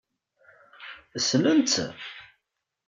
Ssnen-tt? 1.19 1.73